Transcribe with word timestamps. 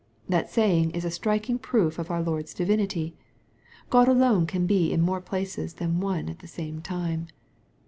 That 0.27 0.49
saying 0.49 0.89
is 0.95 1.05
a 1.05 1.11
striking 1.11 1.59
proof 1.59 1.99
of 1.99 2.09
our 2.09 2.23
Lord's 2.23 2.55
divinity. 2.55 3.13
God 3.91 4.07
alone 4.07 4.47
can 4.47 4.65
be 4.65 4.91
in 4.91 4.99
more 4.99 5.21
places 5.21 5.75
than 5.75 5.99
one 5.99 6.27
at 6.27 6.39
the 6.39 6.47
same 6.47 6.81
time. 6.81 7.27